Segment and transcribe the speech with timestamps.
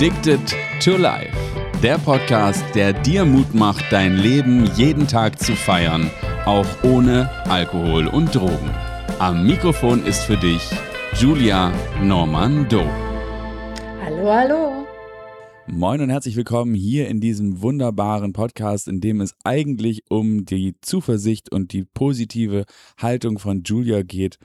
[0.00, 1.36] Addicted to Life.
[1.82, 6.10] Der Podcast, der dir Mut macht, dein Leben jeden Tag zu feiern,
[6.46, 8.70] auch ohne Alkohol und Drogen.
[9.18, 10.62] Am Mikrofon ist für dich
[11.18, 11.70] Julia
[12.02, 12.82] Normando.
[14.02, 14.86] Hallo, hallo.
[15.66, 20.76] Moin und herzlich willkommen hier in diesem wunderbaren Podcast, in dem es eigentlich um die
[20.80, 22.64] Zuversicht und die positive
[22.96, 24.38] Haltung von Julia geht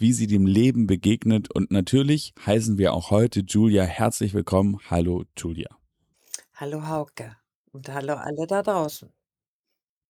[0.00, 1.54] wie sie dem Leben begegnet.
[1.54, 4.78] Und natürlich heißen wir auch heute Julia herzlich willkommen.
[4.88, 5.68] Hallo Julia.
[6.54, 7.36] Hallo Hauke
[7.70, 9.10] und hallo alle da draußen.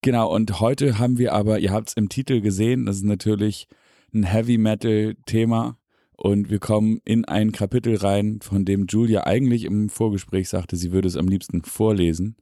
[0.02, 3.66] Genau, und heute haben wir aber, ihr habt es im Titel gesehen, das ist natürlich
[4.14, 5.76] ein Heavy Metal Thema.
[6.12, 10.92] Und wir kommen in ein Kapitel rein, von dem Julia eigentlich im Vorgespräch sagte, sie
[10.92, 12.36] würde es am liebsten vorlesen.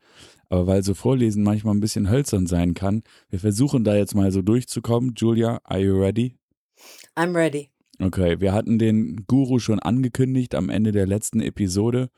[0.51, 4.33] Aber weil so Vorlesen manchmal ein bisschen hölzern sein kann, wir versuchen da jetzt mal
[4.33, 5.15] so durchzukommen.
[5.17, 6.38] Julia, are you ready?
[7.19, 7.71] I'm ready.
[8.01, 12.11] Okay, wir hatten den Guru schon angekündigt am Ende der letzten Episode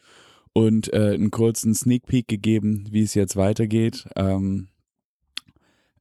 [0.53, 4.07] und äh, einen kurzen Sneak Peek gegeben, wie es jetzt weitergeht.
[4.15, 4.69] Ähm,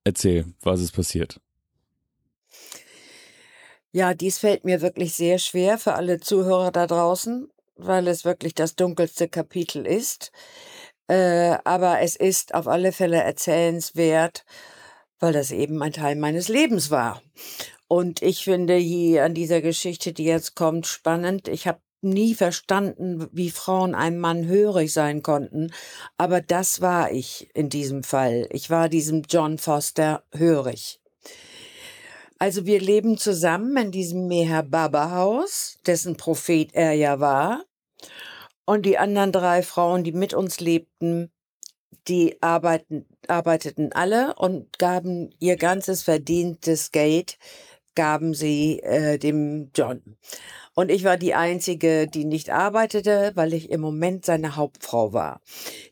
[0.03, 1.39] erzähl, was ist passiert?
[3.93, 7.47] Ja, dies fällt mir wirklich sehr schwer für alle Zuhörer da draußen,
[7.77, 10.33] weil es wirklich das dunkelste Kapitel ist.
[11.07, 14.45] Äh, aber es ist auf alle Fälle erzählenswert,
[15.19, 17.21] weil das eben ein Teil meines Lebens war.
[17.89, 21.47] Und ich finde hier an dieser Geschichte, die jetzt kommt, spannend.
[21.47, 25.73] Ich habe nie verstanden, wie Frauen einem Mann hörig sein konnten,
[26.15, 28.47] aber das war ich in diesem Fall.
[28.51, 31.01] Ich war diesem John Foster hörig.
[32.37, 37.65] Also wir leben zusammen in diesem Meher Baba Haus, dessen Prophet er ja war.
[38.65, 41.31] Und die anderen drei Frauen, die mit uns lebten,
[42.07, 47.39] die arbeiten, arbeiteten alle und gaben ihr ganzes verdientes Geld
[47.95, 50.01] gaben sie äh, dem John.
[50.75, 55.41] Und ich war die Einzige, die nicht arbeitete, weil ich im Moment seine Hauptfrau war.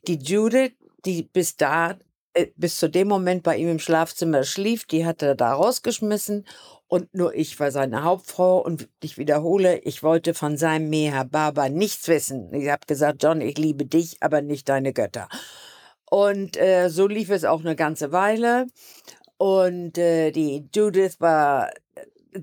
[0.08, 0.74] Die Judith,
[1.06, 1.98] die bis da,
[2.34, 6.46] äh, bis zu dem Moment bei ihm im Schlafzimmer schlief, die hatte er da rausgeschmissen
[6.88, 11.68] und nur ich war seine Hauptfrau und ich wiederhole, ich wollte von seinem Meher Baba
[11.68, 12.54] nichts wissen.
[12.54, 15.28] Ich habe gesagt, John, ich liebe dich, aber nicht deine Götter.
[16.10, 18.68] Und äh, so lief es auch eine ganze Weile.
[19.38, 21.72] Und äh, die Judith war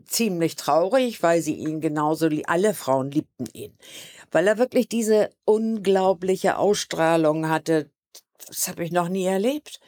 [0.06, 3.76] ziemlich traurig, weil sie ihn genauso, alle Frauen liebten ihn,
[4.30, 7.90] weil er wirklich diese unglaubliche Ausstrahlung hatte.
[8.46, 9.80] Das habe ich noch nie erlebt.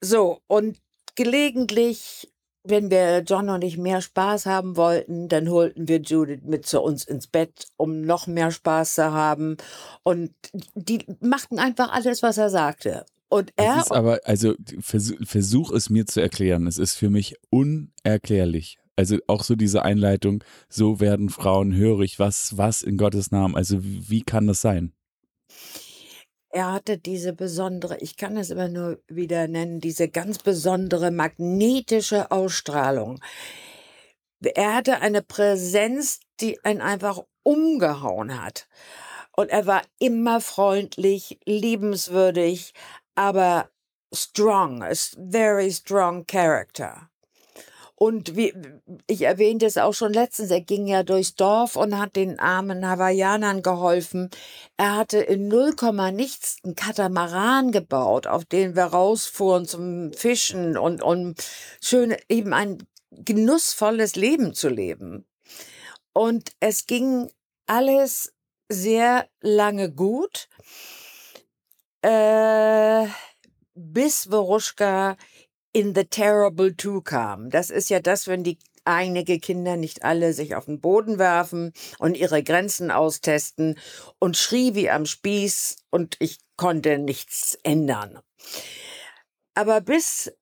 [0.00, 0.78] So, und
[1.14, 2.32] gelegentlich,
[2.64, 6.80] wenn wir John und ich mehr Spaß haben wollten, dann holten wir Judith mit zu
[6.80, 9.56] uns ins Bett, um noch mehr Spaß zu haben.
[10.02, 10.32] Und
[10.74, 13.06] die machten einfach alles, was er sagte.
[13.28, 13.78] Und er.
[13.78, 16.66] Es ist aber, also versuch, versuch es mir zu erklären.
[16.66, 18.78] Es ist für mich unerklärlich.
[18.96, 23.78] Also auch so diese Einleitung, so werden Frauen hörig, was, was in Gottes Namen, also
[23.82, 24.92] wie kann das sein?
[26.48, 32.30] Er hatte diese besondere, ich kann es immer nur wieder nennen, diese ganz besondere magnetische
[32.30, 33.20] Ausstrahlung.
[34.40, 38.68] Er hatte eine Präsenz, die einen einfach umgehauen hat.
[39.36, 42.72] Und er war immer freundlich, liebenswürdig,
[43.16, 43.68] aber
[44.12, 47.10] strong, a very strong character.
[47.98, 48.52] Und wie,
[49.06, 52.86] ich erwähnte es auch schon letztens, er ging ja durchs Dorf und hat den armen
[52.86, 54.28] Hawaiianern geholfen.
[54.76, 60.76] Er hatte in null Komma nichts einen Katamaran gebaut, auf den wir rausfuhren zum Fischen
[60.76, 61.42] und, und
[61.80, 65.26] schön eben ein genussvolles Leben zu leben.
[66.12, 67.32] Und es ging
[67.66, 68.34] alles
[68.68, 70.48] sehr lange gut
[72.06, 73.08] äh,
[73.74, 75.16] bis Woruschka
[75.72, 77.50] in The Terrible Two kam.
[77.50, 81.72] Das ist ja das, wenn die einige Kinder, nicht alle, sich auf den Boden werfen
[81.98, 83.76] und ihre Grenzen austesten
[84.20, 88.20] und schrie wie am Spieß und ich konnte nichts ändern.
[89.54, 90.32] Aber bis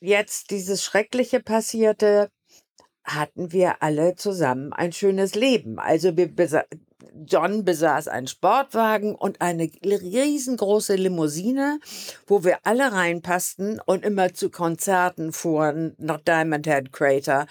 [0.00, 2.30] jetzt dieses Schreckliche passierte,
[3.04, 5.78] hatten wir alle zusammen ein schönes Leben.
[5.78, 6.28] Also wir
[7.26, 11.78] John besaß einen Sportwagen und eine riesengroße Limousine,
[12.26, 17.46] wo wir alle reinpassten und immer zu Konzerten fuhren nach Diamond Head Crater.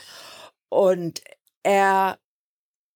[0.69, 1.21] Und
[1.63, 2.17] er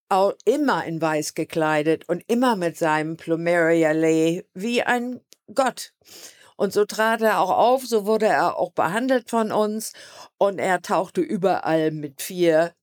[0.09, 5.21] auch immer in weiß gekleidet und immer mit seinem Plumeria Lay wie ein
[5.53, 5.93] Gott.
[6.57, 9.93] Und so trat er auch auf, so wurde er auch behandelt von uns
[10.37, 12.73] und er tauchte überall mit vier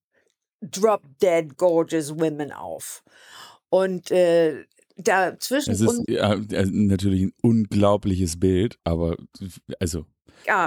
[0.61, 3.03] Drop Dead Gorgeous Women auf.
[3.73, 4.67] Und äh,
[4.99, 5.73] dazwischen.
[5.73, 6.37] Es ist ja,
[6.71, 9.17] natürlich ein unglaubliches Bild, aber
[9.81, 10.05] also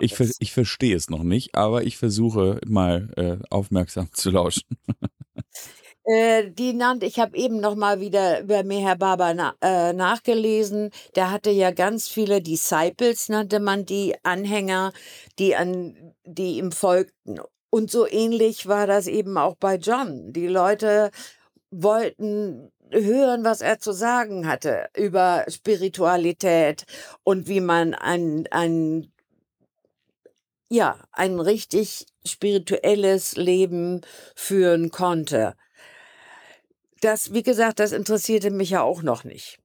[0.02, 4.64] ich, ich verstehe es noch nicht, aber ich versuche mal äh, aufmerksam zu lauschen.
[6.08, 10.92] Äh, die nannte ich habe eben noch mal wieder über Meher Baba na, äh, nachgelesen.
[11.16, 14.94] Der hatte ja ganz viele Disciples, nannte man die Anhänger,
[15.40, 17.40] die an die ihm folgten.
[17.72, 20.32] Und so ähnlich war das eben auch bei John.
[20.32, 21.10] Die Leute
[21.72, 26.86] wollten hören, was er zu sagen hatte über Spiritualität
[27.24, 29.12] und wie man ein, ein
[30.70, 34.02] ja, ein richtig spirituelles Leben
[34.36, 35.56] führen konnte.
[37.02, 39.60] Das, wie gesagt, das interessierte mich ja auch noch nicht.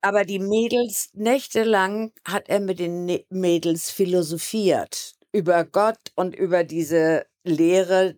[0.00, 7.26] Aber die Mädels, nächtelang hat er mit den Mädels philosophiert über Gott und über diese
[7.42, 8.16] Lehre,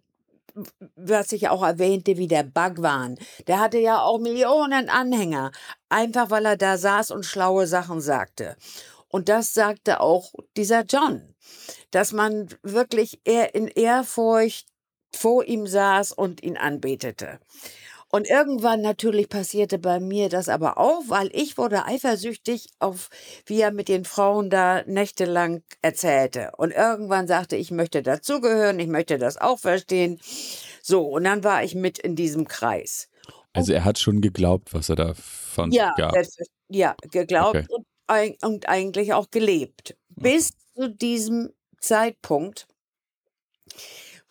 [0.97, 3.19] was ich auch erwähnte, wie der Bhagwan.
[3.47, 5.53] Der hatte ja auch Millionen Anhänger,
[5.89, 8.57] einfach weil er da saß und schlaue Sachen sagte.
[9.09, 11.35] Und das sagte auch dieser John,
[11.91, 14.67] dass man wirklich eher in Ehrfurcht
[15.15, 17.39] vor ihm saß und ihn anbetete.
[18.17, 23.11] Und irgendwann natürlich passierte bei mir das aber auch, weil ich wurde eifersüchtig auf,
[23.45, 26.53] wie er mit den Frauen da nächtelang erzählte.
[26.57, 30.19] Und irgendwann sagte ich, möchte dazugehören, ich möchte das auch verstehen.
[30.81, 33.11] So, und dann war ich mit in diesem Kreis.
[33.53, 36.15] Also er hat schon geglaubt, was er da von ja, gab.
[36.71, 38.33] Ja, geglaubt Okay.
[38.41, 39.95] und, und eigentlich auch gelebt.
[40.09, 42.67] Bis zu diesem Zeitpunkt,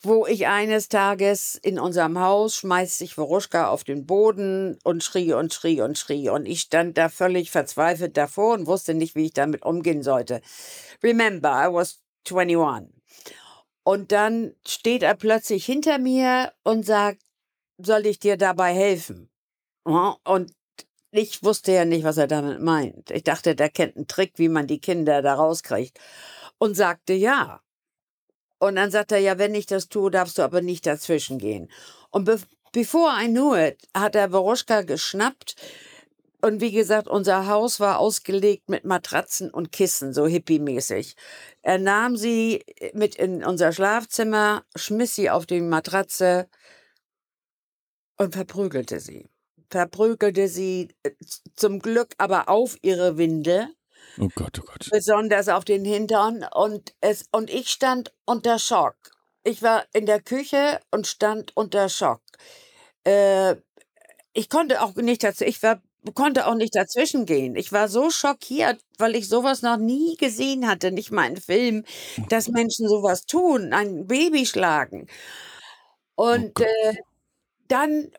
[0.05, 5.33] wo ich eines Tages in unserem Haus schmeißt sich Woruschka auf den Boden und schrie
[5.33, 6.29] und schrie und schrie.
[6.29, 10.41] Und ich stand da völlig verzweifelt davor und wusste nicht, wie ich damit umgehen sollte.
[11.03, 12.93] Remember, I was 21.
[13.83, 17.21] Und dann steht er plötzlich hinter mir und sagt,
[17.77, 19.29] soll ich dir dabei helfen?
[19.83, 20.53] Und
[21.11, 23.11] ich wusste ja nicht, was er damit meint.
[23.11, 25.99] Ich dachte, der kennt einen Trick, wie man die Kinder da rauskriegt.
[26.57, 27.61] Und sagte ja.
[28.59, 31.69] Und dann sagt er, ja, wenn ich das tue, darfst du aber nicht dazwischen gehen.
[32.09, 32.39] Und be
[32.71, 35.55] before I knew it, hat er Woroschka geschnappt.
[36.41, 41.15] Und wie gesagt, unser Haus war ausgelegt mit Matratzen und Kissen, so hippie-mäßig.
[41.63, 42.63] Er nahm sie
[42.93, 46.47] mit in unser Schlafzimmer, schmiss sie auf die Matratze
[48.17, 49.27] und verprügelte sie.
[49.71, 51.11] Verprügelte sie äh,
[51.55, 53.69] zum Glück aber auf ihre Winde
[54.19, 54.89] Oh Gott, oh Gott.
[54.91, 58.95] besonders auf den Hintern und es und ich stand unter Schock.
[59.43, 62.21] Ich war in der Küche und stand unter Schock.
[63.05, 63.55] Äh,
[64.33, 65.81] ich konnte auch nicht dazu, ich war,
[66.13, 67.55] konnte auch nicht dazwischen gehen.
[67.55, 71.85] Ich war so schockiert, weil ich sowas noch nie gesehen hatte, nicht mal in Film,
[72.29, 75.07] dass Menschen sowas tun, ein Baby schlagen.
[76.15, 76.67] Und Gott.
[76.67, 76.95] äh,
[77.67, 78.11] dann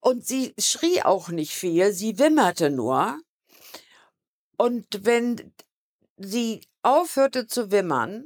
[0.00, 3.18] und sie schrie auch nicht viel, sie wimmerte nur.
[4.58, 5.52] Und wenn
[6.18, 8.24] sie aufhörte zu wimmern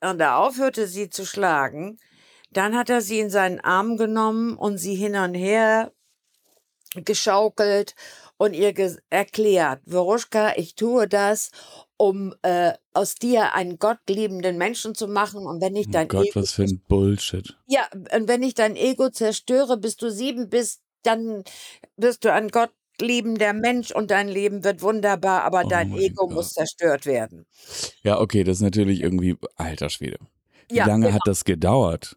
[0.00, 1.98] und er aufhörte, sie zu schlagen,
[2.50, 5.92] dann hat er sie in seinen Arm genommen und sie hin und her
[6.96, 7.94] geschaukelt
[8.36, 11.50] und ihr ges- erklärt, Woruschka, ich tue das,
[11.96, 15.46] um äh, aus dir einen gottliebenden Menschen zu machen.
[15.46, 17.56] Und wenn ich Oh dein Gott, Ego was für ein Bullshit.
[17.66, 21.44] ja, und wenn ich dein Ego zerstöre, bis du sieben bist, dann
[21.96, 22.48] bist du ein
[22.98, 26.34] gottliebender Mensch und dein Leben wird wunderbar, aber Oh dein Ego Gott.
[26.34, 27.46] muss zerstört werden.
[28.02, 30.18] Ja, okay, das ist natürlich irgendwie, alter Schwede.
[30.68, 31.14] Wie Ja, lange genau.
[31.16, 32.16] hat das gedauert?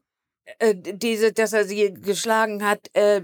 [0.59, 3.21] Äh, diese, dass er sie geschlagen hat, äh,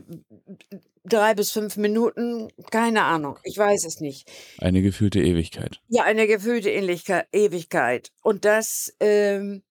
[1.05, 4.29] drei bis fünf Minuten, keine Ahnung, ich weiß es nicht.
[4.57, 5.81] Eine gefühlte Ewigkeit.
[5.87, 8.11] Ja, eine gefühlte Ähnlichkeit, Ewigkeit.
[8.21, 9.63] Und das, ähm,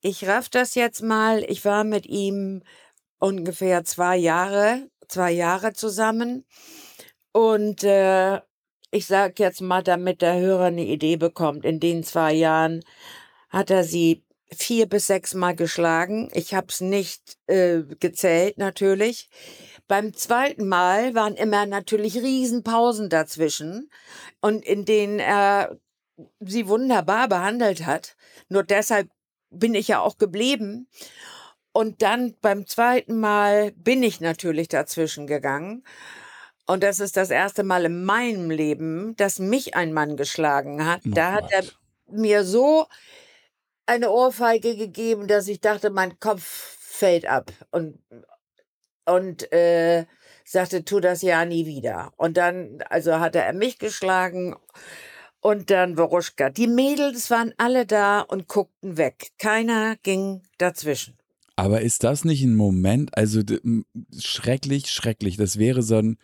[0.00, 1.44] ich raff das jetzt mal.
[1.48, 2.62] Ich war mit ihm
[3.18, 6.44] ungefähr zwei Jahre, zwei Jahre zusammen.
[7.32, 8.40] Und äh,
[8.90, 12.84] ich sag jetzt mal, damit der Hörer eine Idee bekommt, in den zwei Jahren
[13.48, 16.28] hat er sie vier bis sechs Mal geschlagen.
[16.34, 19.30] Ich hab's nicht äh, gezählt, natürlich.
[19.88, 23.90] Beim zweiten Mal waren immer natürlich Riesenpausen dazwischen
[24.40, 25.78] und in denen er
[26.40, 28.16] sie wunderbar behandelt hat.
[28.48, 29.08] Nur deshalb
[29.50, 30.88] bin ich ja auch geblieben.
[31.72, 35.84] Und dann beim zweiten Mal bin ich natürlich dazwischen gegangen.
[36.66, 41.00] Und das ist das erste Mal in meinem Leben, dass mich ein Mann geschlagen hat.
[41.06, 41.64] Oh da hat er
[42.10, 42.86] mir so
[43.86, 46.42] eine Ohrfeige gegeben, dass ich dachte, mein Kopf
[46.80, 47.50] fällt ab.
[47.70, 47.98] Und,
[49.06, 50.06] und äh,
[50.44, 52.12] sagte, tu das ja nie wieder.
[52.16, 54.56] Und dann, also hatte er mich geschlagen
[55.40, 56.50] und dann Woruschka.
[56.50, 59.32] Die Mädels waren alle da und guckten weg.
[59.38, 61.18] Keiner ging dazwischen.
[61.56, 63.42] Aber ist das nicht ein Moment, also
[64.18, 65.36] schrecklich, schrecklich.
[65.36, 66.16] Das wäre so ein,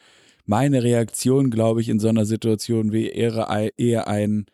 [0.46, 4.46] meine Reaktion, glaube ich, in so einer Situation wie eher, ei- eher ein,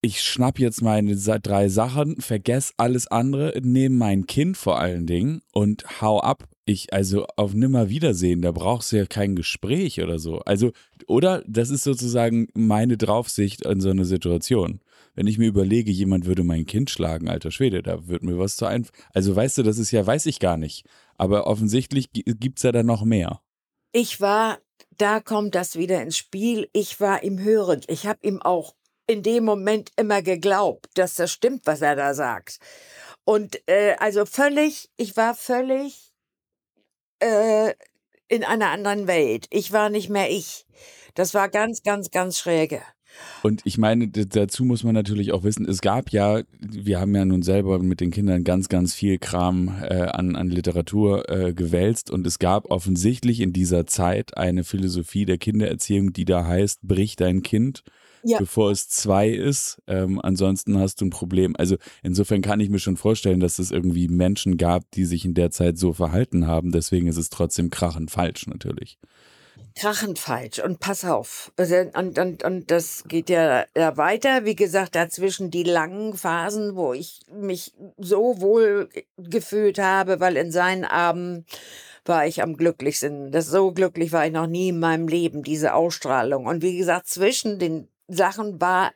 [0.00, 5.40] ich schnapp jetzt meine drei Sachen, vergess alles andere, nehme mein Kind vor allen Dingen
[5.52, 6.48] und hau ab.
[6.66, 10.40] Ich, also auf nimmer Wiedersehen, da brauchst du ja kein Gespräch oder so.
[10.40, 10.72] Also,
[11.06, 14.80] oder das ist sozusagen meine Draufsicht in so eine Situation.
[15.14, 18.56] Wenn ich mir überlege, jemand würde mein Kind schlagen, alter Schwede, da wird mir was
[18.56, 18.86] zu ein.
[19.12, 20.84] Also, weißt du, das ist ja, weiß ich gar nicht.
[21.16, 23.40] Aber offensichtlich gibt es ja da noch mehr.
[23.92, 24.58] Ich war,
[24.98, 26.68] da kommt das wieder ins Spiel.
[26.72, 27.84] Ich war ihm hörig.
[27.88, 28.74] Ich habe ihm auch
[29.06, 32.58] in dem Moment immer geglaubt, dass das stimmt, was er da sagt.
[33.24, 36.12] Und äh, also völlig, ich war völlig
[37.20, 37.74] äh,
[38.28, 39.46] in einer anderen Welt.
[39.50, 40.66] Ich war nicht mehr ich.
[41.14, 42.82] Das war ganz, ganz, ganz schräge.
[43.42, 47.24] Und ich meine, dazu muss man natürlich auch wissen, es gab ja, wir haben ja
[47.24, 52.10] nun selber mit den Kindern ganz, ganz viel Kram äh, an, an Literatur äh, gewälzt
[52.10, 57.16] und es gab offensichtlich in dieser Zeit eine Philosophie der Kindererziehung, die da heißt, brich
[57.16, 57.84] dein Kind
[58.24, 58.38] ja.
[58.38, 59.80] bevor es zwei ist.
[59.86, 61.54] Ähm, ansonsten hast du ein Problem.
[61.56, 65.34] Also insofern kann ich mir schon vorstellen, dass es irgendwie Menschen gab, die sich in
[65.34, 66.72] der Zeit so verhalten haben.
[66.72, 68.98] Deswegen ist es trotzdem krachend falsch natürlich.
[69.76, 70.60] Krachend falsch.
[70.60, 71.52] Und pass auf.
[71.56, 74.44] Also, und, und, und das geht ja, weiter.
[74.44, 80.52] Wie gesagt, dazwischen die langen Phasen, wo ich mich so wohl gefühlt habe, weil in
[80.52, 81.46] seinen Abend
[82.04, 83.32] war ich am glücklichsten.
[83.32, 86.46] Das so glücklich war ich noch nie in meinem Leben, diese Ausstrahlung.
[86.46, 88.92] Und wie gesagt, zwischen den Sachen war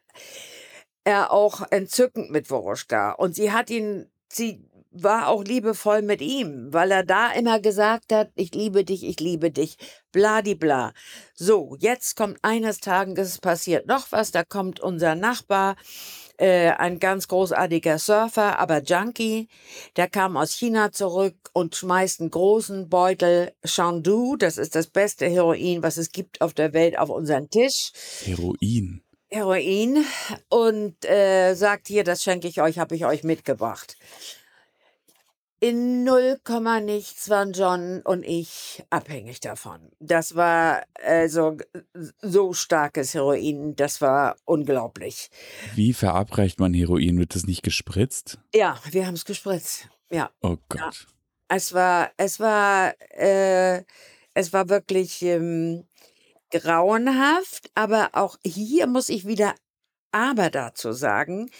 [1.04, 3.12] er auch entzückend mit Woroschka.
[3.12, 8.12] Und sie hat ihn, sie war auch liebevoll mit ihm, weil er da immer gesagt
[8.12, 9.76] hat, ich liebe dich, ich liebe dich,
[10.12, 10.92] bladibla.
[11.34, 15.76] So, jetzt kommt eines Tages passiert noch was, da kommt unser Nachbar,
[16.38, 19.48] äh, ein ganz großartiger Surfer, aber Junkie,
[19.96, 25.26] der kam aus China zurück und schmeißt einen großen Beutel Shandu, das ist das beste
[25.26, 27.92] Heroin, was es gibt auf der Welt, auf unseren Tisch.
[28.24, 29.02] Heroin.
[29.30, 30.04] Heroin
[30.48, 33.96] und äh, sagt hier, das schenke ich euch, habe ich euch mitgebracht.
[35.60, 39.90] In null Komma nichts waren John und ich abhängig davon.
[39.98, 41.56] Das war also
[42.22, 45.30] so starkes Heroin, das war unglaublich.
[45.74, 47.18] Wie verabreicht man Heroin?
[47.18, 48.38] Wird das nicht gespritzt?
[48.54, 49.88] Ja, wir haben es gespritzt.
[50.10, 50.30] Ja.
[50.42, 50.78] Oh Gott.
[50.80, 50.90] Ja.
[51.48, 53.82] Es war, es war, äh,
[54.34, 55.88] es war wirklich ähm,
[56.50, 59.54] grauenhaft, aber auch hier muss ich wieder
[60.12, 61.50] aber dazu sagen.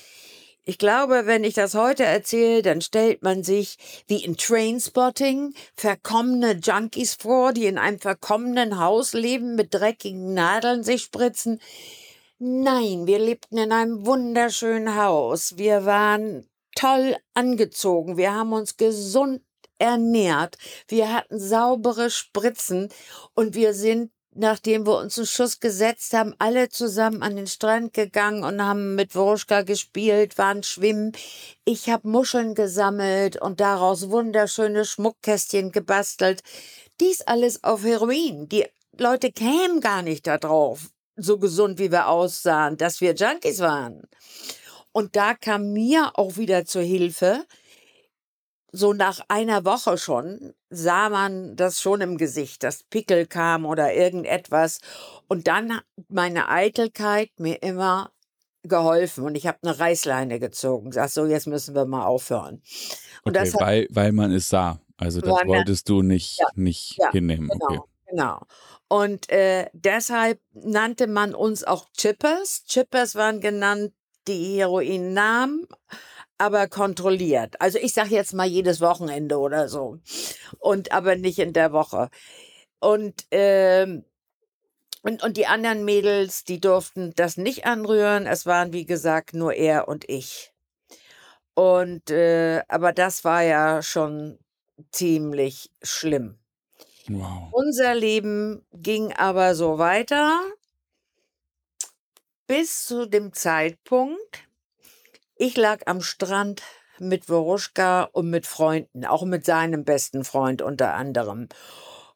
[0.68, 6.60] Ich glaube, wenn ich das heute erzähle, dann stellt man sich wie in Trainspotting verkommene
[6.62, 11.58] Junkies vor, die in einem verkommenen Haus leben, mit dreckigen Nadeln sich spritzen.
[12.38, 15.56] Nein, wir lebten in einem wunderschönen Haus.
[15.56, 16.46] Wir waren
[16.76, 18.18] toll angezogen.
[18.18, 19.40] Wir haben uns gesund
[19.78, 20.58] ernährt.
[20.86, 22.90] Wir hatten saubere Spritzen
[23.32, 27.92] und wir sind nachdem wir uns einen Schuss gesetzt haben, alle zusammen an den Strand
[27.92, 31.12] gegangen und haben mit Wurschka gespielt, waren schwimmen.
[31.64, 36.42] Ich habe Muscheln gesammelt und daraus wunderschöne Schmuckkästchen gebastelt.
[37.00, 38.48] Dies alles auf Heroin.
[38.48, 38.64] Die
[38.96, 44.02] Leute kämen gar nicht darauf, so gesund wie wir aussahen, dass wir Junkies waren.
[44.92, 47.44] Und da kam mir auch wieder zur Hilfe,
[48.72, 53.94] so nach einer Woche schon sah man das schon im Gesicht, dass Pickel kam oder
[53.94, 54.80] irgendetwas.
[55.26, 58.12] Und dann meine Eitelkeit mir immer
[58.62, 60.92] geholfen und ich habe eine Reißleine gezogen.
[60.92, 62.62] Sag so, jetzt müssen wir mal aufhören.
[63.24, 64.80] Und okay, hat, weil, weil man es sah.
[64.96, 67.48] Also das wolltest du nicht, ja, nicht ja, hinnehmen.
[67.48, 67.80] Genau, okay.
[68.08, 68.40] genau.
[68.88, 72.64] Und äh, deshalb nannte man uns auch Chippers.
[72.66, 73.92] Chippers waren genannt
[74.26, 75.66] die Heroinnamen
[76.38, 77.60] aber kontrolliert.
[77.60, 79.98] Also ich sage jetzt mal jedes Wochenende oder so.
[80.58, 82.10] Und aber nicht in der Woche.
[82.80, 84.04] Und, ähm,
[85.02, 88.26] und, und die anderen Mädels, die durften das nicht anrühren.
[88.26, 90.52] Es waren, wie gesagt, nur er und ich.
[91.54, 94.38] Und äh, aber das war ja schon
[94.92, 96.38] ziemlich schlimm.
[97.08, 97.48] Wow.
[97.52, 100.40] Unser Leben ging aber so weiter
[102.46, 104.47] bis zu dem Zeitpunkt,
[105.38, 106.62] ich lag am Strand
[106.98, 111.48] mit Woroschka und mit Freunden, auch mit seinem besten Freund unter anderem.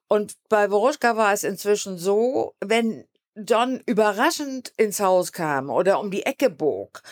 [0.08, 6.10] Und bei Woroschka war es inzwischen so, wenn John überraschend ins Haus kam oder um
[6.10, 7.02] die Ecke bog,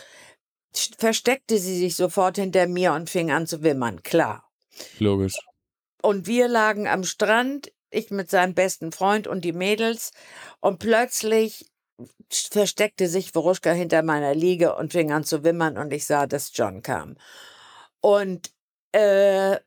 [0.98, 4.50] versteckte sie sich sofort hinter mir und fing an zu wimmern, klar.
[4.98, 5.38] Logisch.
[6.02, 10.12] Und wir lagen am Strand, ich mit seinem besten Freund und die Mädels,
[10.60, 11.70] und plötzlich
[12.28, 16.52] versteckte sich Veruschka hinter meiner Liege und fing an zu wimmern und ich sah, dass
[16.54, 17.16] John kam.
[18.00, 18.52] Und
[18.92, 19.58] äh,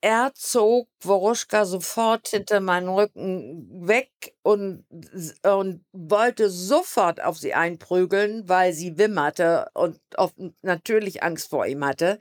[0.00, 4.10] er zog Woruschka sofort hinter meinen Rücken weg
[4.42, 4.84] und,
[5.42, 10.00] und wollte sofort auf sie einprügeln, weil sie wimmerte und
[10.62, 12.20] natürlich Angst vor ihm hatte.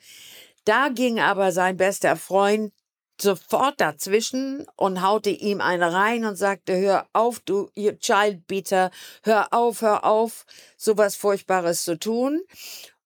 [0.65, 2.73] Da ging aber sein bester Freund
[3.21, 8.91] sofort dazwischen und haute ihm eine rein und sagte, hör auf, du Childbeater,
[9.23, 10.45] hör auf, hör auf,
[10.77, 12.41] sowas Furchtbares zu tun.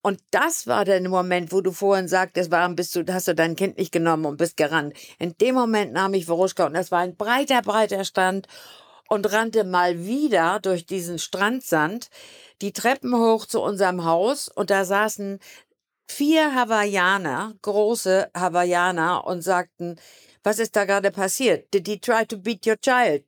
[0.03, 3.56] Und das war der Moment, wo du vorhin sagtest, warum bist du, hast du dein
[3.56, 4.94] Kind nicht genommen und bist gerannt.
[5.20, 8.48] In dem Moment nahm ich Voruschka und das war ein breiter, breiter Stand
[9.10, 12.10] und rannte mal wieder durch diesen Strandsand
[12.62, 15.39] die Treppen hoch zu unserem Haus und da saßen
[16.12, 19.96] vier Hawaiianer, große Hawaiianer und sagten,
[20.44, 21.74] was ist da gerade passiert?
[21.74, 23.24] Did he try to beat your child?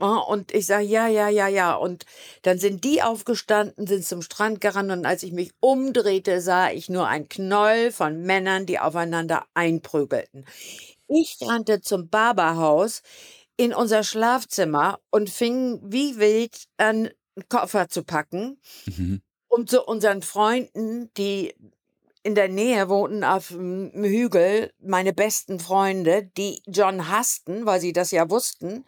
[0.00, 1.74] Und ich sage, ja, ja, ja, ja.
[1.74, 2.06] Und
[2.42, 6.88] dann sind die aufgestanden, sind zum Strand gerannt und als ich mich umdrehte, sah ich
[6.88, 10.44] nur ein Knoll von Männern, die aufeinander einprügelten.
[11.08, 13.02] Ich rannte zum Barberhaus
[13.56, 17.10] in unser Schlafzimmer und fing wie wild an,
[17.48, 19.20] Koffer zu packen, mhm.
[19.48, 21.54] um zu unseren Freunden, die
[22.28, 27.92] in der Nähe wohnten auf dem Hügel, meine besten Freunde, die John hassten, weil sie
[27.92, 28.84] das ja wussten,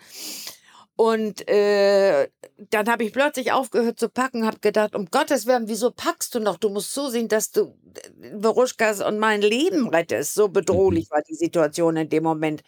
[1.01, 2.29] und äh,
[2.69, 6.41] dann habe ich plötzlich aufgehört zu packen, habe gedacht, um Gottes Willen, wieso packst du
[6.41, 6.59] noch?
[6.59, 7.75] Du musst zusehen, dass du
[8.39, 10.35] Veruschkas und mein Leben rettest.
[10.35, 11.15] So bedrohlich mhm.
[11.15, 12.61] war die Situation in dem Moment.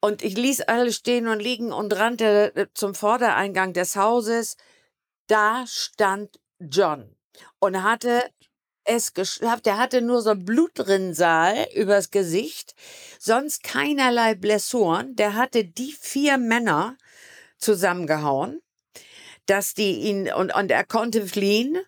[0.00, 4.58] Und ich ließ alle stehen und liegen und rannte äh, zum Vordereingang des Hauses.
[5.26, 7.16] Da stand John
[7.60, 8.24] und hatte
[8.88, 9.66] es geschafft.
[9.66, 12.74] Er hatte nur so Blutrinsal übers Gesicht,
[13.18, 15.14] sonst keinerlei Blessuren.
[15.16, 16.96] Der hatte die vier Männer
[17.58, 18.60] zusammengehauen,
[19.46, 21.78] dass die ihn und, und er konnte fliehen.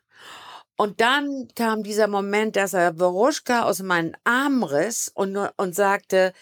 [0.77, 6.33] Und dann kam dieser Moment, dass er Veruschka aus meinen Armen riss und, und sagte,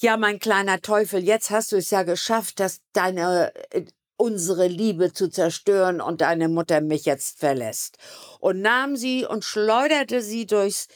[0.00, 3.84] ja, mein kleiner Teufel, jetzt hast du es ja geschafft, dass deine, äh,
[4.18, 7.96] unsere Liebe zu zerstören und deine Mutter mich jetzt verlässt.
[8.40, 10.88] Und nahm sie und schleuderte sie durchs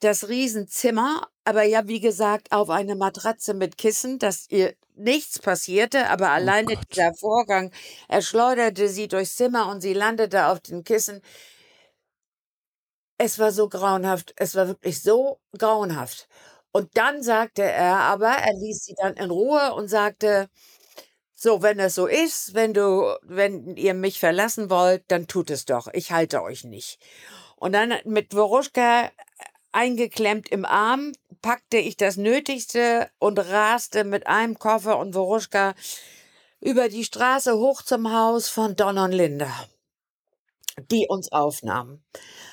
[0.00, 6.08] das Riesenzimmer, aber ja, wie gesagt, auf eine Matratze mit Kissen, dass ihr nichts passierte,
[6.08, 7.72] aber oh alleine oh dieser Vorgang,
[8.08, 11.20] er schleuderte sie durchs Zimmer und sie landete auf den Kissen.
[13.18, 16.28] Es war so grauenhaft, es war wirklich so grauenhaft.
[16.72, 20.48] Und dann sagte er aber, er ließ sie dann in Ruhe und sagte,
[21.40, 25.66] so, wenn es so ist, wenn du, wenn ihr mich verlassen wollt, dann tut es
[25.66, 25.86] doch.
[25.92, 26.98] Ich halte euch nicht.
[27.54, 29.12] Und dann mit Woruschka
[29.70, 35.74] eingeklemmt im Arm, packte ich das Nötigste und raste mit einem Koffer und Woruschka
[36.60, 39.52] über die Straße hoch zum Haus von Don und Linda,
[40.90, 42.02] die uns aufnahmen.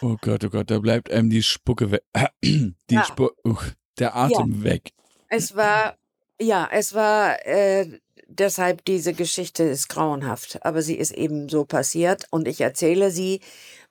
[0.03, 2.03] Oh Gott, oh Gott, da bleibt einem die Spucke weg.
[2.43, 3.03] die ja.
[3.03, 3.57] Spu uh,
[3.97, 4.63] der Atem ja.
[4.63, 4.91] weg.
[5.27, 5.97] Es war,
[6.39, 7.99] ja, es war, äh,
[8.39, 13.41] deshalb diese Geschichte ist grauenhaft, aber sie ist eben so passiert und ich erzähle sie,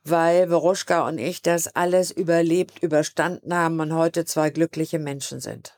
[0.05, 5.77] weil Veruschka und ich das alles überlebt, überstanden haben und heute zwei glückliche Menschen sind.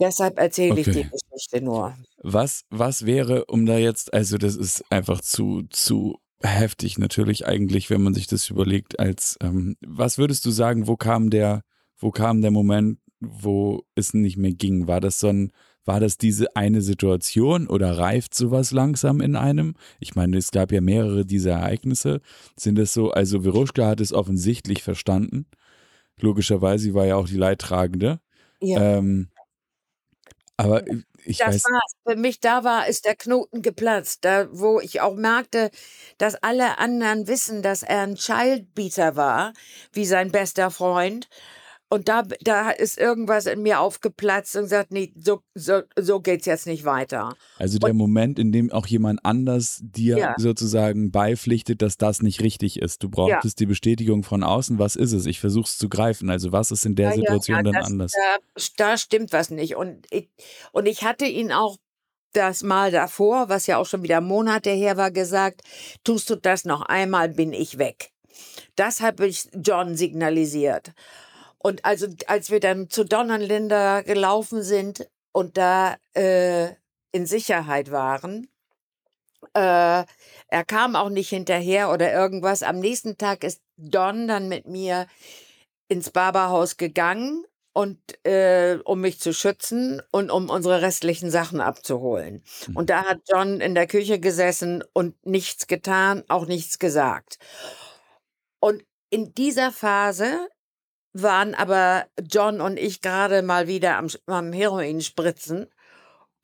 [0.00, 0.80] Deshalb erzähle okay.
[0.80, 1.96] ich die Geschichte nur.
[2.22, 7.88] Was, was wäre, um da jetzt, also das ist einfach zu, zu heftig natürlich eigentlich,
[7.90, 11.62] wenn man sich das überlegt, als ähm, was würdest du sagen, wo kam der,
[11.98, 14.88] wo kam der Moment, wo es nicht mehr ging?
[14.88, 15.52] War das so ein
[15.84, 19.74] war das diese eine Situation oder reift sowas langsam in einem?
[20.00, 22.20] Ich meine, es gab ja mehrere dieser Ereignisse.
[22.56, 25.46] Sind es so, also Veruschka hat es offensichtlich verstanden.
[26.20, 28.20] Logischerweise, sie war ja auch die Leidtragende.
[28.60, 28.98] Ja.
[28.98, 29.28] Ähm,
[30.56, 30.84] aber
[31.24, 31.64] ich das weiß.
[31.64, 31.92] War's.
[32.06, 34.24] Für mich da war, ist der Knoten geplatzt.
[34.24, 35.70] Da, wo ich auch merkte,
[36.18, 39.52] dass alle anderen wissen, dass er ein Childbeater war,
[39.92, 41.28] wie sein bester Freund.
[41.92, 46.46] Und da, da ist irgendwas in mir aufgeplatzt und gesagt, nee, so, so, so geht's
[46.46, 47.36] jetzt nicht weiter.
[47.58, 50.34] Also der und, Moment, in dem auch jemand anders dir ja.
[50.38, 53.02] sozusagen beipflichtet, dass das nicht richtig ist.
[53.02, 53.64] Du brauchtest ja.
[53.64, 54.78] die Bestätigung von außen.
[54.78, 55.26] Was ist es?
[55.26, 56.30] Ich versuche es zu greifen.
[56.30, 58.12] Also was ist in der ja, Situation dann das, anders?
[58.12, 59.76] Da, da stimmt was nicht.
[59.76, 60.30] Und ich,
[60.72, 61.76] und ich hatte ihn auch
[62.32, 65.60] das Mal davor, was ja auch schon wieder Monate her war, gesagt,
[66.04, 68.12] tust du das noch einmal, bin ich weg.
[68.76, 70.94] Das habe ich John signalisiert.
[71.62, 76.70] Und also, als wir dann zu Donnernlinda gelaufen sind und da äh,
[77.12, 78.48] in Sicherheit waren,
[79.54, 80.04] äh,
[80.48, 82.62] er kam auch nicht hinterher oder irgendwas.
[82.62, 85.06] Am nächsten Tag ist Don dann mit mir
[85.88, 92.42] ins Barberhaus gegangen und äh, um mich zu schützen und um unsere restlichen Sachen abzuholen.
[92.64, 92.76] Hm.
[92.76, 97.38] Und da hat John in der Küche gesessen und nichts getan, auch nichts gesagt.
[98.60, 100.48] Und in dieser Phase
[101.12, 105.66] waren aber John und ich gerade mal wieder am, am Heroin spritzen.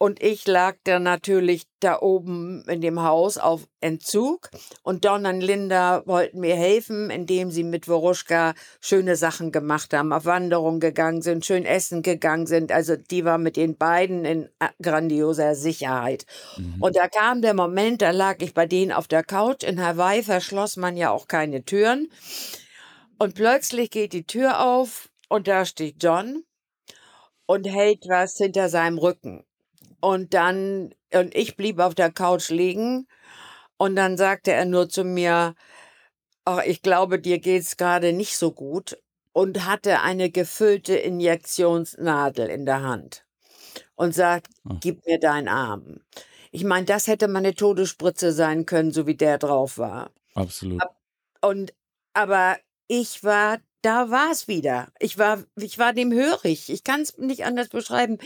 [0.01, 4.49] Und ich lag da natürlich da oben in dem Haus auf Entzug.
[4.85, 10.13] Und Don und Linda wollten mir helfen, indem sie mit Woruschka schöne Sachen gemacht haben,
[10.13, 12.71] auf Wanderung gegangen sind, schön essen gegangen sind.
[12.71, 16.27] Also die war mit den beiden in äh, grandioser Sicherheit.
[16.57, 16.77] Mhm.
[16.81, 19.65] Und da kam der Moment, da lag ich bei denen auf der Couch.
[19.65, 22.09] In Hawaii verschloss man ja auch keine Türen.
[23.19, 26.45] Und plötzlich geht die Tür auf und da steht John
[27.47, 29.45] und hält was hinter seinem Rücken.
[30.01, 33.09] Und dann, und ich blieb auf der Couch liegen.
[33.77, 35.55] Und dann sagte er nur zu mir,
[36.45, 38.99] ach, ich glaube, dir geht's gerade nicht so gut.
[39.33, 43.25] Und hatte eine gefüllte Injektionsnadel in der Hand.
[43.95, 44.75] Und sagt, oh.
[44.81, 46.01] gib mir deinen Arm.
[46.51, 50.11] Ich meine, das hätte meine Todesspritze sein können, so wie der drauf war.
[50.35, 50.83] Absolut.
[51.41, 51.75] Und,
[52.15, 52.57] aber
[52.89, 54.89] ich war da war es wieder.
[54.99, 56.69] Ich war, ich war dem hörig.
[56.69, 58.19] Ich kann es nicht anders beschreiben.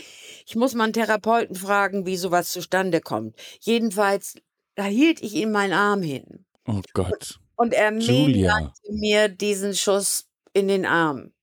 [0.45, 3.35] Ich muss mal einen Therapeuten fragen, wie sowas zustande kommt.
[3.59, 4.35] Jedenfalls,
[4.75, 6.45] da hielt ich ihm meinen Arm hin.
[6.67, 7.39] Oh Gott.
[7.55, 8.73] Und, und er Julia.
[8.89, 11.33] mir diesen Schuss in den Arm.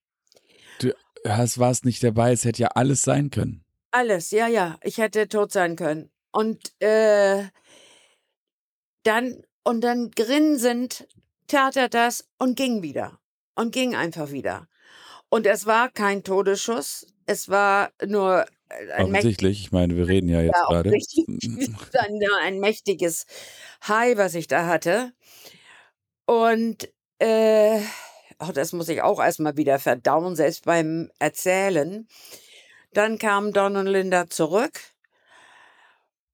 [0.80, 0.92] Du
[1.24, 3.64] warst nicht dabei, es hätte ja alles sein können.
[3.92, 4.78] Alles, ja, ja.
[4.83, 6.11] Ich hätte tot sein können.
[6.33, 7.44] Und äh,
[9.02, 11.06] dann, und dann grinsend
[11.50, 13.18] tat er das und ging wieder
[13.54, 14.68] und ging einfach wieder.
[15.28, 20.28] Und es war kein Todesschuss, es war nur äh, ein Offensichtlich, ich meine, wir reden
[20.28, 20.90] ja jetzt ja, gerade.
[21.98, 23.26] Ein, ein mächtiges
[23.86, 25.12] Hai, was ich da hatte.
[26.26, 27.80] Und äh,
[28.38, 32.06] oh, das muss ich auch erstmal wieder verdauen, selbst beim Erzählen.
[32.92, 34.80] Dann kamen Don und Linda zurück.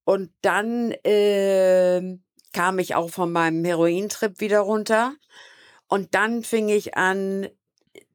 [0.04, 2.18] Und dann äh,
[2.52, 5.14] kam ich auch von meinem Herointrip wieder runter.
[5.88, 7.48] Und dann fing ich an,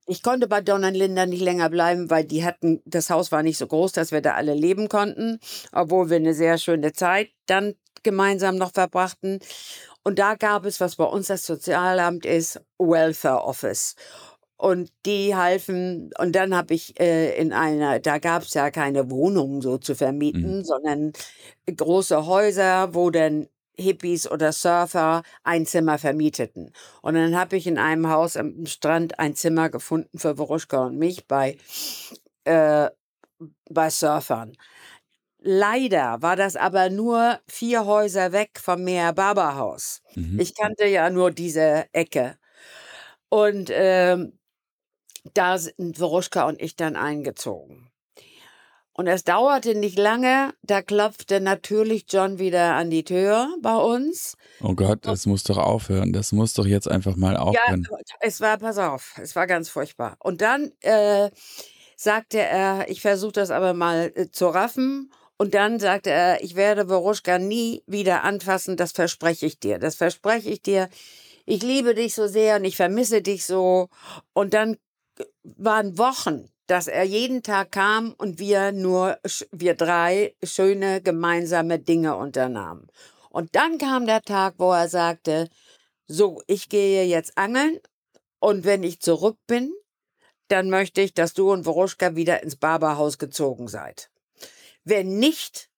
[0.08, 3.44] ich konnte bei Don und Linda nicht länger bleiben, weil die hatten, das Haus war
[3.44, 5.39] nicht so groß, dass wir da alle leben konnten,
[5.72, 9.39] obwohl wir eine sehr schöne Zeit dann gemeinsam noch verbrachten.
[10.04, 13.96] Und da gab es, was bei uns das Sozialamt ist, Welfare Office.
[14.58, 19.10] Und die halfen, und dann habe ich äh, in einer, da gab es ja keine
[19.10, 20.63] Wohnungen so zu vermieten, mhm.
[20.63, 21.13] sondern
[21.65, 23.48] große Häuser, wo dann
[23.82, 26.74] Hippies oder Surfer ein Zimmer vermieteten.
[27.02, 30.98] Und dann habe ich in einem Haus am Strand ein Zimmer gefunden für Woruschka und
[30.98, 31.58] mich bei,
[32.46, 32.89] äh,
[33.70, 34.56] bei Surfern.
[35.44, 40.02] Leider war das aber nur vier Häuser weg vom Meer Barberhaus.
[40.15, 40.39] Mhm.
[40.39, 42.38] Ich kannte ja nur diese Ecke.
[43.30, 44.17] Und äh,
[45.34, 47.91] da sind Woruschka und ich dann eingezogen.
[48.94, 54.36] Und es dauerte nicht lange, da klopfte natürlich John wieder an die Tür bei uns.
[54.62, 56.12] Oh Gott, das muss doch aufhören.
[56.12, 57.88] Das muss doch jetzt einfach mal aufhören.
[57.90, 60.18] Ja, es war, pass auf, es war ganz furchtbar.
[60.20, 61.30] Und dann äh,
[61.96, 65.12] sagte er, ich versuche das aber mal äh, zu raffen.
[65.38, 69.80] Und dann sagte er, ich werde Woruschka nie wieder anfassen, das verspreche ich dir.
[69.80, 70.90] Das verspreche ich dir.
[71.46, 73.88] Ich liebe dich so sehr und ich vermisse dich so.
[74.34, 74.78] Und dann
[75.44, 79.20] waren Wochen dass er jeden Tag kam und wir nur,
[79.52, 82.88] wir drei schöne gemeinsame Dinge unternahmen.
[83.30, 85.50] Und dann kam der Tag, wo er sagte,
[86.08, 87.78] so, ich gehe jetzt angeln
[88.40, 89.74] und wenn ich zurück bin,
[90.48, 94.10] dann möchte ich, dass du und Woruschka wieder ins Barberhaus gezogen seid.
[94.86, 95.70] Wenn nicht,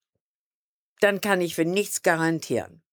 [0.99, 2.83] dann kann ich für nichts garantieren.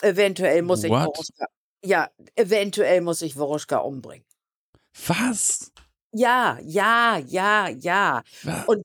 [0.00, 1.48] Eventuell muss ich Woruschka,
[1.84, 4.24] ja, eventuell muss ich Woruschka umbringen.
[5.06, 5.70] Was?
[6.12, 8.22] Ja, ja, ja, ja.
[8.66, 8.82] Und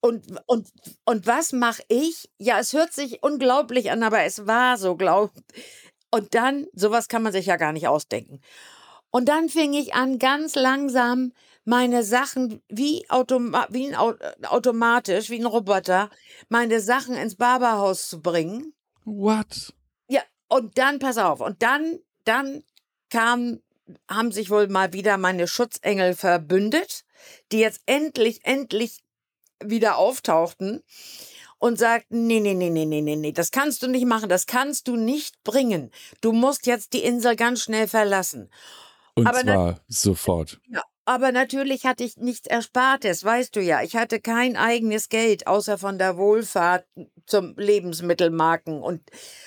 [0.00, 0.68] und, und,
[1.04, 2.30] und was mache ich?
[2.38, 5.32] Ja, es hört sich unglaublich an, aber es war so, glaub.
[6.12, 8.40] Und dann, sowas kann man sich ja gar nicht ausdenken.
[9.10, 11.32] Und dann fing ich an, ganz langsam
[11.64, 13.96] meine Sachen wie, automa wie ein,
[14.44, 16.10] automatisch, wie ein Roboter,
[16.48, 18.74] meine Sachen ins Barberhaus zu bringen.
[19.04, 19.74] What?
[20.08, 22.62] Ja, und dann, pass auf, und dann, dann
[23.10, 23.60] kam
[24.10, 27.04] haben sich wohl mal wieder meine Schutzengel verbündet,
[27.52, 29.00] die jetzt endlich, endlich
[29.62, 30.82] wieder auftauchten
[31.58, 34.46] und sagten, nee, nee, nee, nee, nee, nee, nee, das kannst du nicht machen, das
[34.46, 35.90] kannst du nicht bringen.
[36.20, 38.50] Du musst jetzt die Insel ganz schnell verlassen.
[39.14, 40.60] Und Aber zwar sofort.
[40.68, 43.82] Ja, aber natürlich hatte ich nichts Erspartes, weißt du ja.
[43.82, 46.84] Ich hatte kein eigenes Geld, außer von der Wohlfahrt
[47.26, 49.02] zum Lebensmittelmarken und,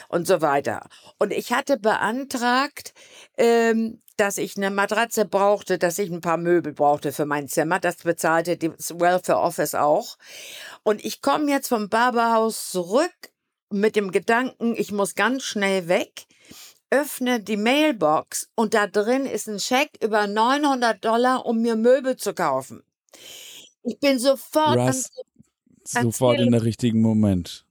[0.08, 0.88] und so weiter.
[1.20, 2.94] Und ich hatte beantragt,
[3.38, 7.80] ähm, dass ich eine Matratze brauchte, dass ich ein paar Möbel brauchte für mein Zimmer.
[7.80, 10.18] Das bezahlte das Welfare Office auch.
[10.84, 13.14] Und ich komme jetzt vom Barberhaus zurück
[13.70, 16.26] mit dem Gedanken, ich muss ganz schnell weg.
[16.90, 22.18] öffne die Mailbox und da drin ist ein Scheck über 900 Dollar, um mir Möbel
[22.18, 22.84] zu kaufen.
[23.84, 25.12] Ich bin sofort Russ,
[25.84, 27.66] sofort in der richtigen Moment.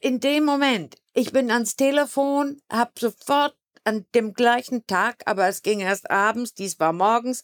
[0.00, 0.96] In dem Moment.
[1.14, 3.54] Ich bin ans Telefon, habe sofort
[3.88, 7.42] an dem gleichen Tag, aber es ging erst abends, dies war morgens,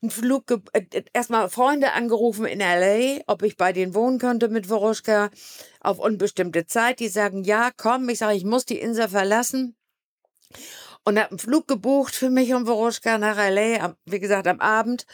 [0.00, 4.68] einen Flug, äh, erstmal Freunde angerufen in LA, ob ich bei denen wohnen könnte mit
[4.68, 5.30] Voroschka
[5.80, 7.00] auf unbestimmte Zeit.
[7.00, 8.08] Die sagen, ja, komm.
[8.08, 9.76] Ich sage, ich muss die Insel verlassen.
[11.04, 15.06] Und habe einen Flug gebucht für mich und Voroschka nach LA, wie gesagt, am Abend.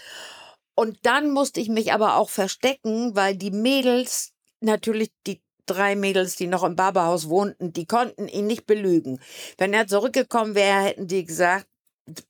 [0.74, 6.36] Und dann musste ich mich aber auch verstecken, weil die Mädels, natürlich die drei Mädels,
[6.36, 9.20] die noch im Barberhaus wohnten, die konnten ihn nicht belügen.
[9.58, 11.66] Wenn er zurückgekommen wäre, hätten die gesagt,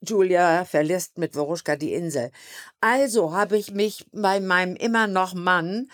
[0.06, 2.30] Julia verlässt mit Woruschka die Insel.
[2.80, 5.88] Also habe ich mich bei meinem immer noch Mann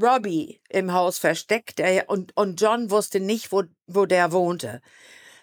[0.00, 4.80] Robbie im Haus versteckt und, und John wusste nicht, wo, wo der wohnte.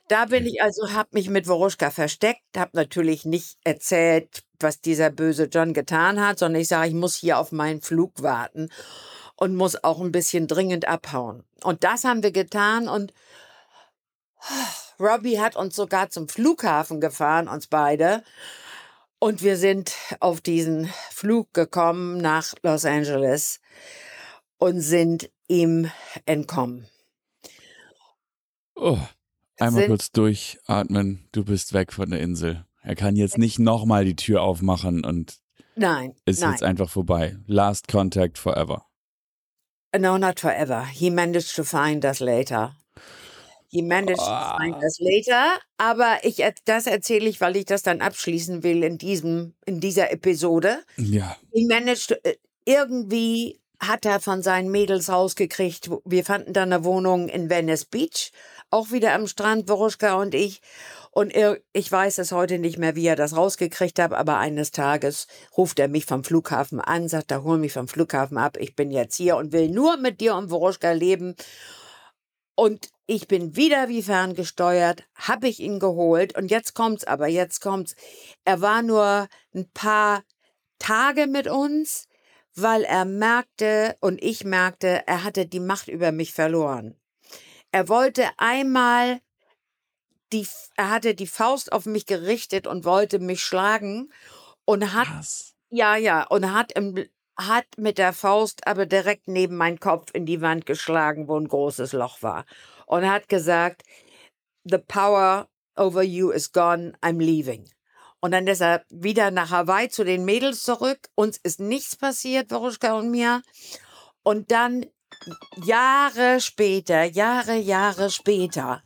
[0.07, 5.10] Da bin ich also, habe mich mit Woruschka versteckt, habe natürlich nicht erzählt, was dieser
[5.10, 8.69] böse John getan hat, sondern ich sage, ich muss hier auf meinen Flug warten
[9.38, 11.43] und muss auch ein bisschen dringend abhauen.
[11.63, 13.13] Und das haben wir getan und
[15.00, 18.23] Robbie hat uns sogar zum Flughafen gefahren, uns beide.
[19.19, 23.60] Und wir sind auf diesen Flug gekommen nach Los Angeles
[24.58, 25.89] und sind ihm
[26.26, 26.88] entkommen.
[28.76, 29.00] Oh,
[29.58, 31.28] einmal sind, kurz durchatmen.
[31.32, 32.65] Du bist weg von der Insel.
[32.82, 35.39] Er kann jetzt nicht nochmal die Tür aufmachen und
[35.76, 36.52] nein, ist nein.
[36.52, 37.38] jetzt einfach vorbei.
[37.47, 38.87] Last contact forever.
[39.99, 40.86] No, not forever.
[40.86, 42.71] He managed to find us later.
[43.69, 44.25] He managed oh.
[44.25, 45.60] to find us later.
[45.77, 50.12] Aber ich, das erzähle ich, weil ich das dann abschließen will in diesem, in dieser
[50.12, 50.79] Episode.
[50.95, 51.36] Ja.
[51.51, 55.89] He managed to, äh, irgendwie hat er von seinen Mädels rausgekriegt.
[56.05, 58.31] Wir fanden dann eine Wohnung in Venice Beach,
[58.69, 60.62] auch wieder am Strand, Boruschka und ich.
[61.12, 61.34] Und
[61.73, 65.27] ich weiß es heute nicht mehr, wie er das rausgekriegt hat, aber eines Tages
[65.58, 68.91] ruft er mich vom Flughafen an, sagt, er hol mich vom Flughafen ab, ich bin
[68.91, 71.36] jetzt hier und will nur mit dir und Boruschka leben.
[72.56, 77.62] Und ich bin wieder wie ferngesteuert, habe ich ihn geholt und jetzt kommt's aber, jetzt
[77.62, 77.95] kommt's.
[78.45, 80.23] Er war nur ein paar
[80.77, 82.08] Tage mit uns,
[82.53, 86.95] weil er merkte und ich merkte, er hatte die Macht über mich verloren.
[87.71, 89.19] Er wollte einmal
[90.34, 94.12] die, er hatte die Faust auf mich gerichtet und wollte mich schlagen
[94.65, 95.56] und hat, Was?
[95.69, 97.06] ja, ja, und hat im,
[97.38, 101.47] hat mit der Faust aber direkt neben meinen Kopf in die Wand geschlagen, wo ein
[101.47, 102.45] großes Loch war.
[102.88, 103.84] Und hat gesagt,
[104.63, 107.69] the power over you is gone, I'm leaving.
[108.19, 111.10] Und dann ist er wieder nach Hawaii zu den Mädels zurück.
[111.15, 113.43] Uns ist nichts passiert, Waruschka und mir.
[114.23, 114.86] Und dann
[115.63, 118.84] Jahre später, Jahre, Jahre später,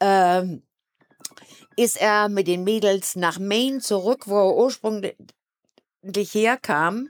[0.00, 0.62] ähm,
[1.76, 5.14] ist er mit den Mädels nach Maine zurück, wo er ursprünglich
[6.32, 7.08] herkam.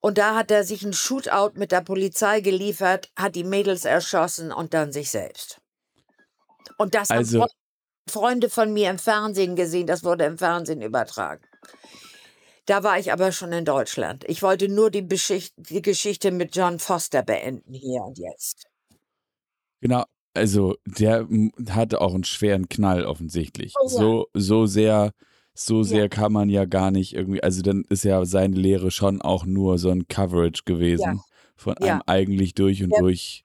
[0.00, 4.52] Und da hat er sich ein Shootout mit der Polizei geliefert, hat die Mädels erschossen
[4.52, 5.60] und dann sich selbst.
[6.76, 7.50] Und das also, haben
[8.08, 11.44] Freunde von mir im Fernsehen gesehen, das wurde im Fernsehen übertragen.
[12.66, 14.24] Da war ich aber schon in Deutschland.
[14.26, 18.66] Ich wollte nur die, Beschicht die Geschichte mit John Foster beenden, hier und jetzt.
[19.80, 21.28] Genau, also der
[21.68, 23.74] hatte auch einen schweren Knall offensichtlich.
[23.78, 23.88] Oh, ja.
[23.90, 25.12] So, so sehr
[25.54, 26.08] so sehr ja.
[26.08, 29.78] kann man ja gar nicht irgendwie, also dann ist ja seine Lehre schon auch nur
[29.78, 31.24] so ein Coverage gewesen ja.
[31.54, 33.43] von einem eigentlich durch und durch.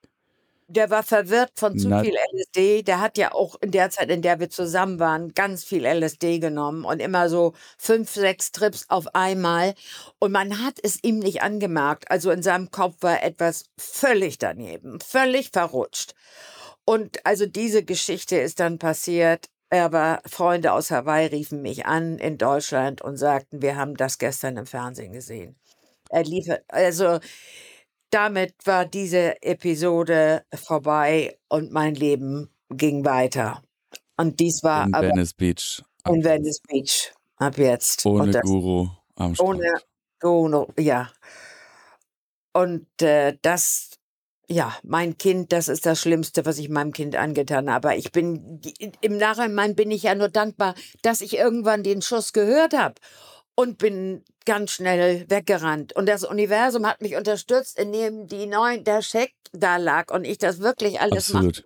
[0.71, 2.83] Der war verwirrt von zu viel LSD.
[2.83, 6.39] Der hat ja auch in der Zeit, in der wir zusammen waren, ganz viel LSD
[6.39, 9.73] genommen und immer so fünf, sechs Trips auf einmal.
[10.19, 12.11] Und man hat es ihm nicht angemerkt.
[12.11, 16.13] Also in seinem Kopf war etwas völlig daneben, völlig verrutscht.
[16.85, 22.37] Und also diese Geschichte ist dann passiert aber Freunde aus Hawaii riefen mich an in
[22.37, 25.55] Deutschland und sagten, wir haben das gestern im Fernsehen gesehen.
[26.09, 27.19] Er liefert, also
[28.09, 33.63] damit war diese Episode vorbei und mein Leben ging weiter.
[34.17, 35.83] Und dies war in aber Venice Beach.
[36.07, 38.05] In Venice Beach ab jetzt.
[38.05, 39.49] Ohne das, Guru am Strand.
[39.49, 39.73] Ohne
[40.19, 41.09] Guru, ja.
[42.53, 43.91] Und äh, das
[44.51, 47.89] ja, mein Kind, das ist das Schlimmste, was ich meinem Kind angetan habe.
[47.89, 48.59] Aber ich bin,
[48.99, 52.95] im Nachhinein bin ich ja nur dankbar, dass ich irgendwann den Schuss gehört habe
[53.59, 55.93] und bin ganz schnell weggerannt.
[55.93, 60.37] Und das Universum hat mich unterstützt, indem die neuen, der Scheck da lag und ich
[60.37, 61.63] das wirklich alles Absolut.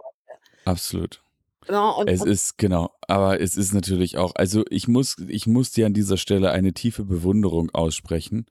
[0.66, 1.22] Absolut.
[1.70, 5.72] Ja, und, es ist, genau, aber es ist natürlich auch, also ich muss, ich muss
[5.72, 8.48] dir an dieser Stelle eine tiefe Bewunderung aussprechen.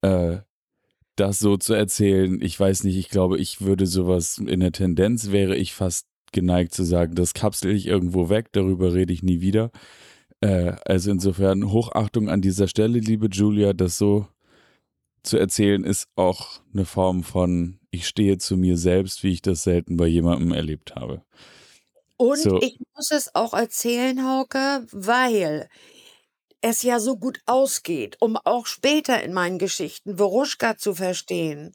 [0.00, 0.38] Äh,
[1.14, 5.30] das so zu erzählen, ich weiß nicht, ich glaube, ich würde sowas in der Tendenz
[5.30, 9.40] wäre ich fast geneigt zu sagen, das kapsel ich irgendwo weg, darüber rede ich nie
[9.40, 9.70] wieder.
[10.42, 14.26] Äh, also insofern Hochachtung an dieser Stelle, liebe Julia, das so
[15.22, 19.62] zu erzählen, ist auch eine Form von, ich stehe zu mir selbst, wie ich das
[19.62, 21.22] selten bei jemandem erlebt habe.
[22.16, 22.60] Und so.
[22.60, 25.68] ich muss es auch erzählen, Hauke, weil
[26.62, 31.72] es ja so gut ausgeht, um auch später in meinen Geschichten Woruschka zu verstehen,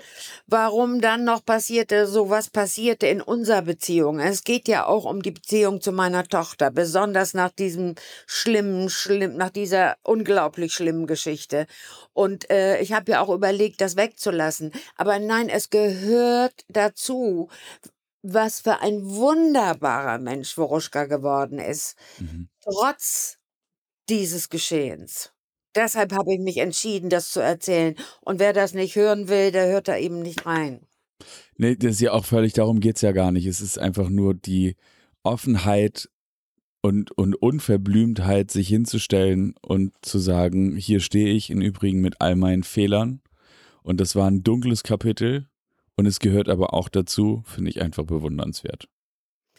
[0.48, 4.20] warum dann noch passierte, so was passierte in unserer Beziehung.
[4.20, 7.96] Es geht ja auch um die Beziehung zu meiner Tochter, besonders nach diesem
[8.26, 11.68] schlimmen, schlimm, nach dieser unglaublich schlimmen Geschichte.
[12.14, 14.72] Und äh, ich habe ja auch überlegt, das wegzulassen.
[14.96, 17.50] Aber nein, es gehört dazu,
[18.22, 21.98] was für ein wunderbarer Mensch Woruschka geworden ist.
[22.20, 22.50] Mhm.
[22.64, 23.38] Trotz
[24.10, 25.32] dieses Geschehens.
[25.76, 27.96] Deshalb habe ich mich entschieden, das zu erzählen.
[28.22, 30.82] Und wer das nicht hören will, der hört da eben nicht rein.
[31.58, 33.46] Nee, das ist ja auch völlig, darum geht es ja gar nicht.
[33.46, 34.76] Es ist einfach nur die
[35.24, 36.10] Offenheit
[36.82, 42.36] und, und Unverblümtheit, sich hinzustellen und zu sagen, hier stehe ich im Übrigen mit all
[42.36, 43.22] meinen Fehlern.
[43.84, 45.48] Und das war ein dunkles Kapitel
[45.96, 48.88] und es gehört aber auch dazu, finde ich einfach bewundernswert.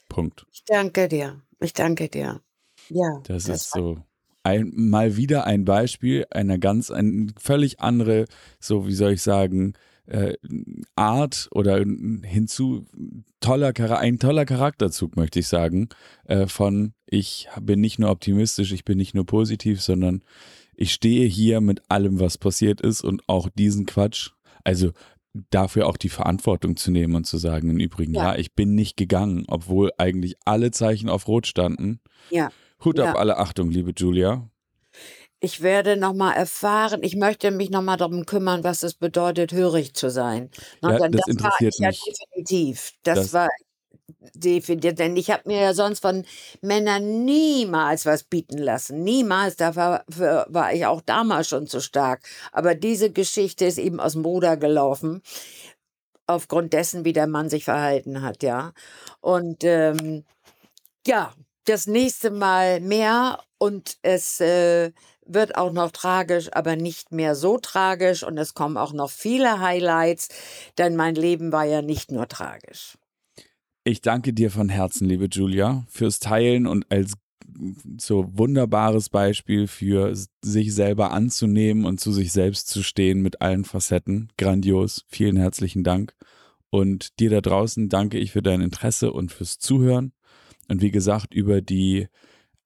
[0.09, 0.47] Punkt.
[0.53, 1.43] Ich danke dir.
[1.61, 2.41] Ich danke dir.
[2.89, 3.21] Ja.
[3.25, 4.03] Das, das ist so
[4.49, 8.25] ein, mal wieder ein Beispiel einer ganz, ein völlig andere,
[8.61, 9.75] so wie soll ich sagen,
[10.07, 10.35] äh,
[10.97, 11.85] Art oder
[12.23, 12.87] hinzu
[13.41, 15.91] toller ein toller Charakterzug möchte ich sagen
[16.25, 20.23] äh, von ich bin nicht nur optimistisch ich bin nicht nur positiv sondern
[20.75, 24.31] ich stehe hier mit allem was passiert ist und auch diesen Quatsch
[24.65, 24.93] also
[25.51, 28.75] dafür auch die Verantwortung zu nehmen und zu sagen im Übrigen ja, ja ich bin
[28.75, 32.01] nicht gegangen obwohl eigentlich alle Zeichen auf Rot standen.
[32.31, 32.51] Ja
[32.85, 33.11] Hut ja.
[33.11, 34.49] ab, alle Achtung, liebe Julia.
[35.41, 40.11] Ich werde nochmal erfahren, ich möchte mich nochmal darum kümmern, was es bedeutet, hörig zu
[40.11, 40.51] sein.
[40.83, 42.03] Ja, das, das interessiert war mich.
[42.05, 42.93] Ja definitiv.
[43.05, 43.49] Das, das war
[44.35, 46.25] definitiv, denn ich habe mir ja sonst von
[46.61, 49.05] Männern niemals was bieten lassen.
[49.05, 50.03] Niemals, dafür
[50.49, 52.23] war ich auch damals schon zu stark.
[52.51, 55.23] Aber diese Geschichte ist eben aus dem Ruder gelaufen
[56.27, 58.73] aufgrund dessen, wie der Mann sich verhalten hat, ja.
[59.21, 60.25] Und ähm,
[61.07, 61.33] ja,
[61.69, 64.93] das nächste Mal mehr und es äh,
[65.27, 69.61] wird auch noch tragisch, aber nicht mehr so tragisch und es kommen auch noch viele
[69.61, 70.29] Highlights,
[70.79, 72.97] denn mein Leben war ja nicht nur tragisch.
[73.85, 77.13] Ich danke dir von Herzen, liebe Julia, fürs Teilen und als
[77.99, 83.65] so wunderbares Beispiel für sich selber anzunehmen und zu sich selbst zu stehen mit allen
[83.65, 84.31] Facetten.
[84.37, 85.05] Grandios.
[85.09, 86.15] Vielen herzlichen Dank.
[86.71, 90.13] Und dir da draußen danke ich für dein Interesse und fürs Zuhören.
[90.69, 92.09] Und wie gesagt, über die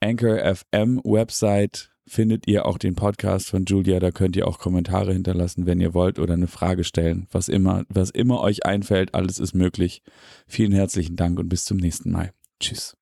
[0.01, 4.01] Anchor FM Website findet ihr auch den Podcast von Julia.
[4.01, 7.27] Da könnt ihr auch Kommentare hinterlassen, wenn ihr wollt oder eine Frage stellen.
[7.31, 10.03] Was immer, was immer euch einfällt, alles ist möglich.
[10.47, 12.33] Vielen herzlichen Dank und bis zum nächsten Mal.
[12.61, 12.97] Tschüss.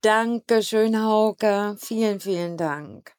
[0.00, 1.76] Dankeschön, Hauke.
[1.78, 3.12] Vielen, vielen Dank.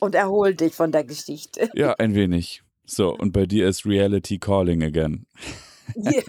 [0.00, 1.70] Und erhol dich von der Geschichte.
[1.74, 2.62] Ja, ein wenig.
[2.84, 5.26] So, und bei dir ist Reality Calling again.
[5.96, 6.22] Yeah,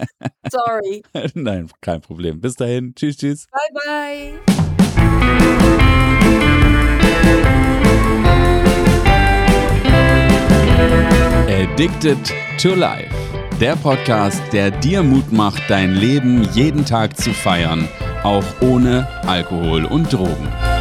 [0.50, 1.02] sorry.
[1.34, 2.40] Nein, kein Problem.
[2.40, 2.94] Bis dahin.
[2.94, 3.46] Tschüss, tschüss.
[3.50, 5.44] Bye, bye.
[11.48, 12.18] Addicted
[12.58, 13.14] to Life.
[13.60, 17.88] Der Podcast, der dir Mut macht, dein Leben jeden Tag zu feiern,
[18.22, 20.73] auch ohne Alkohol und Drogen.